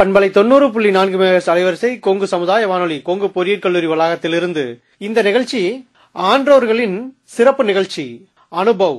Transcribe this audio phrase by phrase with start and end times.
[0.00, 4.64] பண்பலை தொண்ணூறு புள்ளி நான்கு மேகஸ் அலைவரிசை கொங்கு சமுதாய வானொலி கொங்கு பொறியியல் கல்லூரி வளாகத்திலிருந்து
[4.98, 5.60] இந்த நிகழ்ச்சி
[6.16, 6.96] ஆன்றோர்களின்
[7.34, 8.06] சிறப்பு நிகழ்ச்சி
[8.52, 8.98] அனுபவ்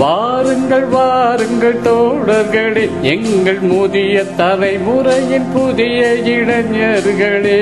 [0.00, 7.60] வாருங்கள் வாருங்கள் தோழர்களே எங்கள் முதிய தலைமுறையின் புதிய இளைஞர்களே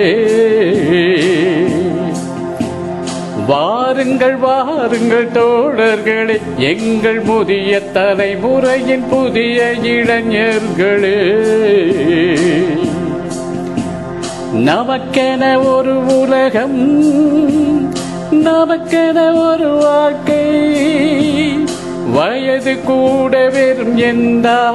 [3.46, 11.18] வாருங்கள் வாருங்கள் தோழர்களே எங்கள் முதிய தலைமுறையின் புதிய இளைஞர்களே.
[14.52, 17.00] நமக்கென ஒரு உலகம்
[18.30, 20.44] நமக்கென ஒரு வாழ்க்கை
[22.12, 24.74] வயது கூட வெறும் எந்தா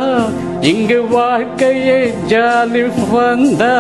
[0.62, 3.76] இங்கு வாழ்க்கையே ஜாலி வந்தா.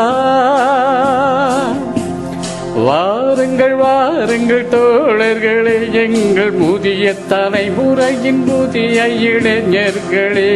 [2.76, 10.56] வாருங்கள் வாருங்கள் தோழர்களே எங்கள் புதிய தலைமுறையின் புதிய இளைஞர்களே.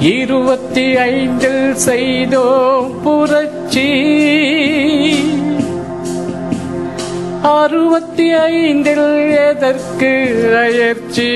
[0.00, 4.25] இருபத்தி ஐந்தில் செய்தோம் புரட்சி.
[7.76, 10.10] அறுபத்தி ஐந்தில் எதற்கு
[10.60, 11.32] அயற்சி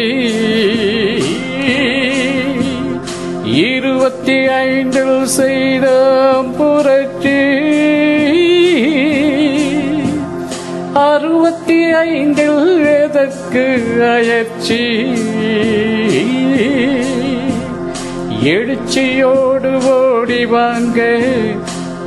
[3.64, 5.86] இருபத்தி ஐந்தில் செய்த
[6.58, 7.36] புரட்சி.
[11.04, 13.66] அறுபத்தி ஐந்தில் எதற்கு
[14.14, 14.82] அயற்சி
[18.54, 21.00] எழுச்சியோடு ஓடி வாங்க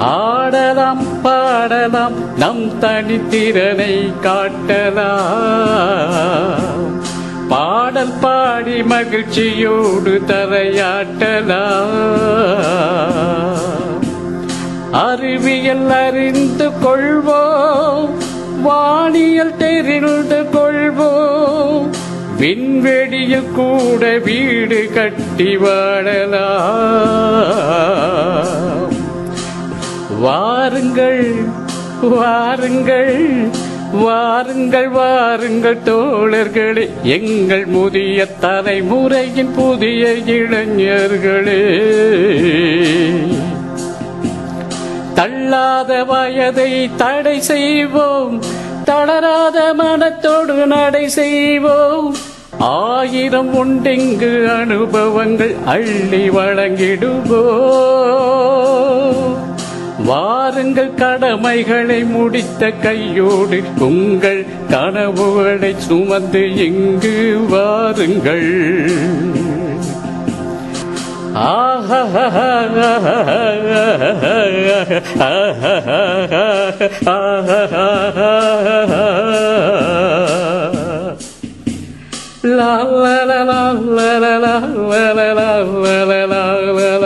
[0.07, 5.01] ஆடலாம் பாடலாம் நம் தனித்திறனை காட்டலாம்.
[7.49, 11.93] பாடல் பாடி மகிழ்ச்சியோடு தலையாட்டலாம்
[14.91, 18.09] அறிவியல் அறிந்து கொள்வோம்
[18.63, 21.89] வானியல் தெரிந்து கொள்வோம்
[22.37, 26.51] விண்வெளியில் கூட வீடு கட்டி வாழலாம்.
[30.23, 31.35] வாருங்கள்
[32.01, 33.49] வாருங்கள்
[33.91, 36.89] வாருங்கள் வாருங்கள் தோழர்களே.
[37.03, 41.63] எங்கள் முதிய தலைமுறையின் புதிய இளைஞர்களே.
[45.13, 48.41] தள்ளாத வயதை தடை செய்வோம்
[48.85, 52.15] தளராத மனத்தோடு நடை செய்வோம்.
[52.59, 58.92] ஆயிரம் உண்டெங்கு அனுபவங்கள் அள்ளி வழங்கிடுவோம்.
[60.07, 67.15] வாருங்கள் கடமைகளை முடித்த கையோடு உங்கள் கனவுகளை சுமந்து இங்கு
[67.49, 68.49] வாருங்கள்.
[82.53, 82.71] லா
[83.03, 83.59] லா லா லா
[83.97, 84.55] லா லா லா
[84.89, 85.47] லா லா லா
[85.77, 86.43] லா லா லா
[86.77, 87.02] லா லா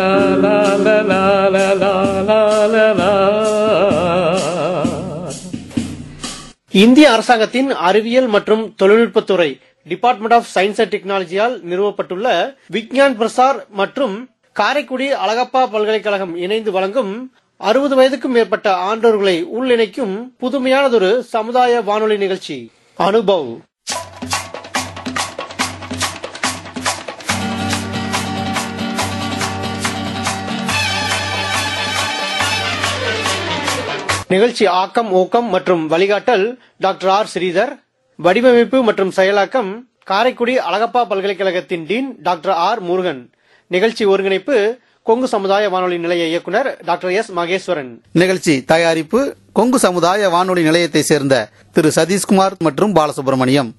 [6.80, 9.50] இந்திய அரசாங்கத்தின் அறிவியல் மற்றும் தொழில்நுட்பத்துறை
[9.86, 12.28] டிபார்ட்மெண்ட் ஆஃப் சயின்ஸ் அண்ட் டெக்னாலஜியால் நிறுவப்பட்டுள்ள
[12.76, 14.16] விக்ஞான் பிரசார் மற்றும்
[14.52, 17.14] காரைக்குடி அழகப்பா பல்கலைக்கழகம் இணைந்து வழங்கும்
[17.62, 22.58] அறுபது வயதுக்கும் மேற்பட்ட ஆண்டோர்களை உள்ளிணைக்கும் புதுமையானதொரு சமுதாய வானொலி நிகழ்ச்சி.
[23.00, 23.50] அனுபவ்.
[34.32, 36.44] நிகழ்ச்சி ஆக்கம் ஊக்கம் மற்றும் வழிகாட்டல்
[36.86, 37.30] டாக்டர் ஆர்.
[37.34, 37.72] ஸ்ரீதர்
[38.26, 39.70] வடிவமைப்பு மற்றும் செயலாக்கம்
[40.04, 42.80] காரைக்குடி அழகப்பா பல்கலைக்கழகத்தின் டீன் டாக்டர் ஆர்.
[42.80, 43.22] முருகன்.
[43.68, 44.58] நிகழ்ச்சி ஒருங்கிணைப்பு
[45.04, 47.32] கொங்கு சமுதாய வானொலி நிலைய இயக்குனர் டாக்டர் எஸ்.
[47.40, 47.92] மகேஸ்வரன்.
[48.12, 49.22] நிகழ்ச்சி தயாரிப்பு
[49.54, 51.92] கொங்கு சமுதாய வானொலி நிலையத்தை சேர்ந்த திரு.
[51.96, 53.72] சதீஷ்குமார் மற்றும் பாலசுப்ரமணியம்.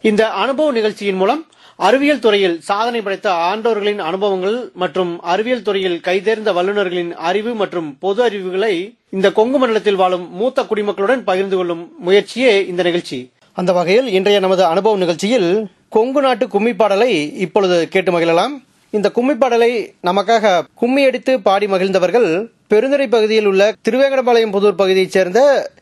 [0.00, 1.46] இந்த அனுபவ நிகழ்ச்சியின் மூலம்
[1.86, 8.72] அறிவியல் துறையில் சாதனை படைத்த ஆண்டோர்களின் அனுபவங்கள் மற்றும் அறிவியல் துறையில் கைதேர்ந்த வல்லுநர்களின் அறிவு மற்றும் பொது அறிவுகளை
[9.16, 13.18] இந்த கொங்கு மண்டலத்தில் வாழும் மூத்த குடிமக்களுடன் பகிர்ந்து கொள்ளும் முயற்சியே இந்த நிகழ்ச்சி.
[13.60, 15.48] அந்த வகையில் இன்றைய நமது அனுபவ நிகழ்ச்சியில்
[15.96, 17.10] கொங்கு நாட்டு கும்மி பாடலை
[17.46, 18.54] இப்பொழுது கேட்டு மகிழலாம்.
[18.90, 19.72] இந்த கும்மி பாடலை
[20.08, 22.30] நமக்காக கும்மி அடித்து பாடி மகிழ்ந்தவர்கள்
[22.72, 25.40] பெருந்துறை பகுதியில் உள்ள திருவேங்கடபாளையம் புதூர் பகுதியைச் சேர்ந்த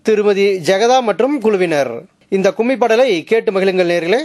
[0.09, 1.95] திருமதி ஜெகதா மற்றும் குழுவினர்.
[2.37, 4.21] இந்த கும்மி பாடலை கேட்டு மகிழுங்கள் நேர்களே.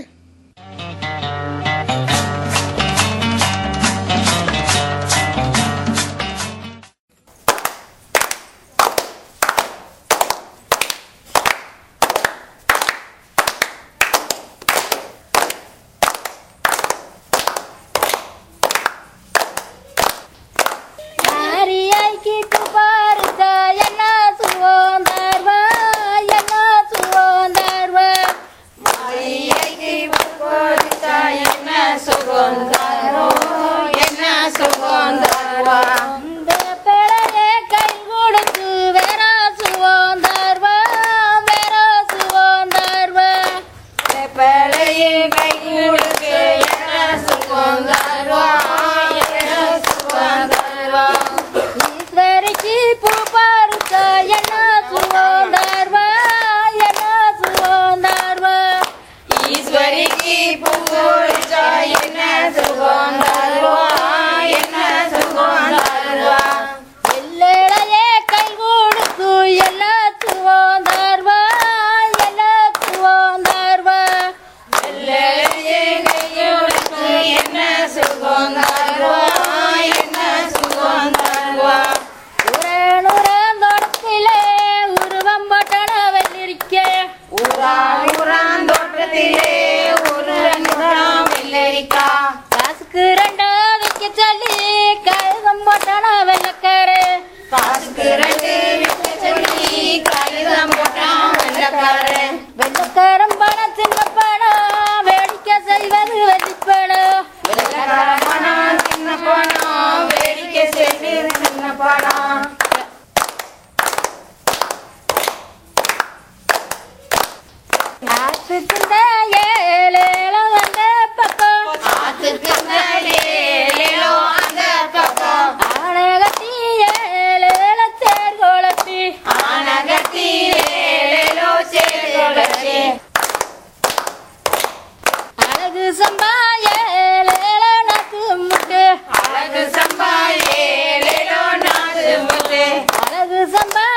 [143.52, 143.91] Zamba.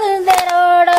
[0.00, 0.98] வாழ்ந்தரோடோ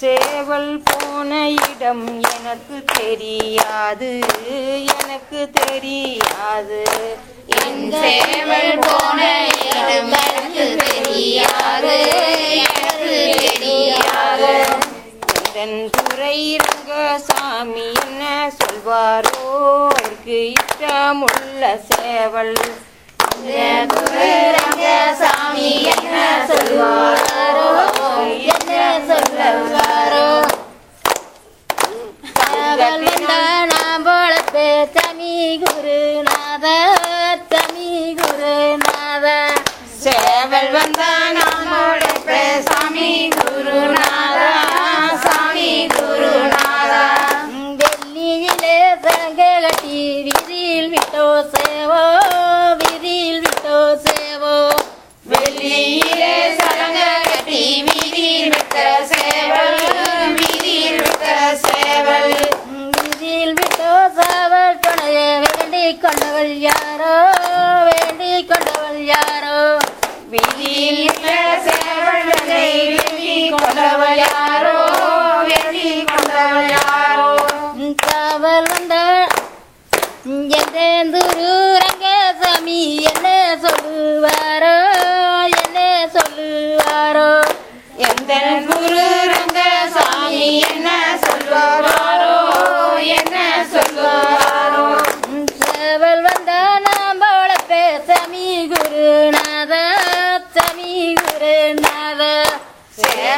[0.00, 1.30] சேவல் போன
[1.70, 2.04] இடம்
[2.36, 4.10] எனக்கு தெரியாது.
[5.00, 6.80] எனக்கு தெரியாது.
[7.62, 9.20] என் சேவல் போன
[9.70, 10.12] இடம்
[10.56, 11.94] எனக்கு தெரியாது
[12.60, 13.16] எனக்கு
[13.56, 14.52] தெரியாது
[15.56, 18.22] எந்தன் துறை ரங்கசாமி என்ன
[18.58, 19.36] சொல்வாரோ
[19.88, 22.54] அவருக்கு இஷ்டமுள்ள சேவல்.
[24.56, 26.16] ரங்கசாமி என்ன
[26.50, 27.68] சொல்வாரோ
[28.54, 30.26] என்ன சொல்லுவாரோ
[32.40, 33.32] காவல் வந்த
[33.72, 35.30] நாம் பொழப்பே தமி
[35.64, 36.66] குருநாத
[37.52, 37.88] தமி
[38.20, 39.26] குருநாத
[40.76, 41.05] சேவல்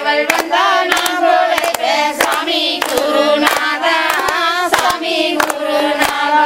[0.00, 1.54] சேவல் வந்தா நான் போல
[2.18, 3.94] சாமி குருநாதா
[4.74, 6.44] சாமி குருநாதா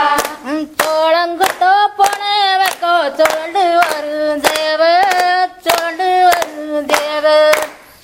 [0.78, 4.80] சோளங்குத்தோ போனவக்கோ சுழண்டு வரும் தேவ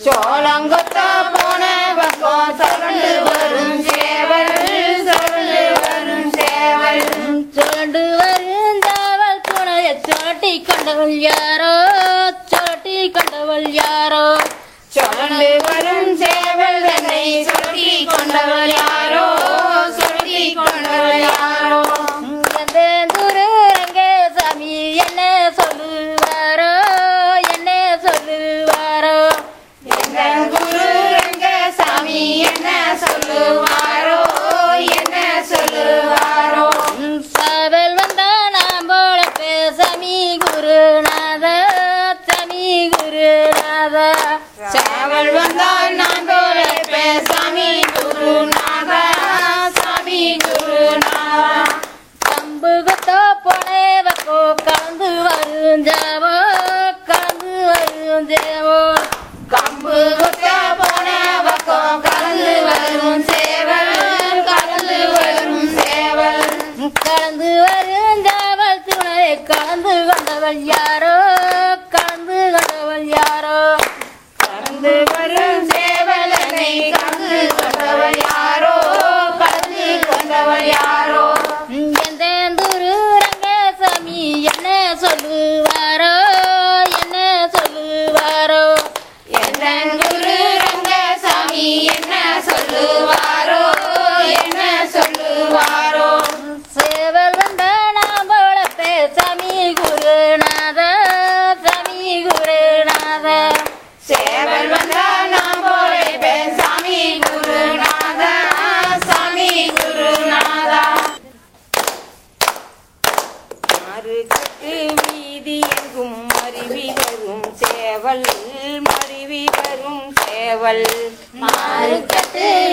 [0.01, 0.98] வரும்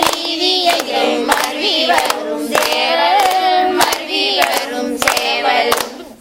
[0.06, 3.22] வீதி எங்கும் மருவி வரும் சேவல்
[3.72, 5.72] மருவி வரும் சேவல்.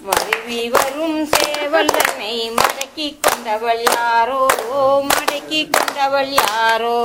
[0.03, 4.41] மருவி வரும் சேவல் தன்னை மடக்கி கொண்டவள் யாரோ?
[5.09, 6.97] மடக்கி கொண்டவள் யாரோ?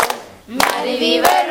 [0.49, 1.50] மருவி வரும்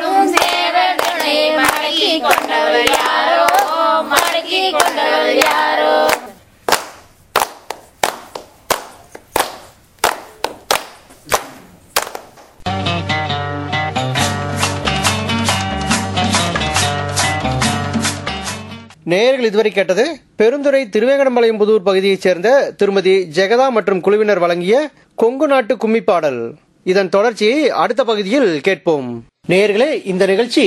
[19.10, 20.04] நேயர்கள் இதுவரை கேட்டது
[20.40, 22.48] பெருந்துறை திருவேங்கடம்பாளையம் புதூர் பகுதியைச் சேர்ந்த
[22.80, 24.74] திருமதி ஜெகதா மற்றும் குழுவினர் வழங்கிய
[25.22, 26.42] கொங்கு நாட்டு கும்மி பாடல்
[26.86, 29.08] இதன் தொடர்ச்சியை அடுத்த பகுதியில் கேட்போம்.
[29.50, 30.64] நேயர்களே இந்த நிகழ்ச்சி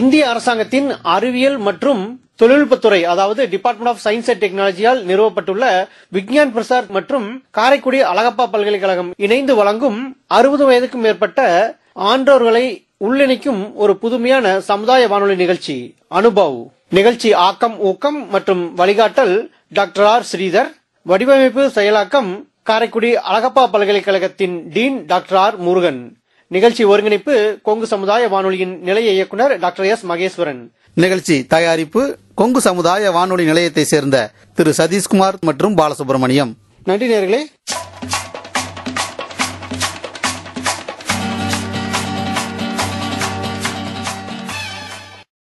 [0.00, 2.02] இந்திய அரசாங்கத்தின் அறிவியல் மற்றும்
[2.40, 5.64] தொழில்நுட்பத்துறை அதாவது டிபார்ட்மெண்ட் ஆஃப் சயின்ஸ் அண்ட் டெக்னாலஜியால் நிறுவப்பட்டுள்ள
[6.16, 7.26] விக்ஞான் பிரசார் மற்றும்
[7.58, 9.98] காரைக்குடி அழகப்பா பல்கலைக்கழகம் இணைந்து வழங்கும்
[10.38, 11.40] அறுபது வயதுக்கும் மேற்பட்ட
[12.12, 12.66] ஆன்றோர்களை
[13.06, 15.76] உள்ளிணைக்கும் ஒரு புதுமையான சமுதாய வானொலி நிகழ்ச்சி.
[16.18, 16.58] அனுபவ்.
[16.96, 19.34] நிகழ்ச்சி ஆக்கம் ஊக்கம் மற்றும் வழிகாட்டல்
[19.72, 20.24] டாக்டர் ஆர்.
[20.30, 20.70] ஸ்ரீதர்
[21.10, 22.30] வடிவமைப்பு செயலாக்கம்
[22.62, 25.56] காரைக்குடி அழகப்பா பல்கலைக்கழகத்தின் டீன் டாக்டர் ஆர்.
[25.56, 26.00] முருகன்
[26.48, 30.04] நிகழ்ச்சி ஒருங்கிணைப்பு கொங்கு சமுதாய வானொலியின் நிலைய இயக்குனர் டாக்டர் எஸ்.
[30.06, 30.60] மகேஸ்வரன்.
[30.94, 32.02] நிகழ்ச்சி தயாரிப்பு
[32.34, 34.74] கொங்கு சமுதாய வானொலி நிலையத்தை சேர்ந்த திரு.
[34.78, 36.52] சதீஷ்குமார் மற்றும் பாலசுப்ரமணியம்.
[36.84, 37.40] நன்றி நேர்களே.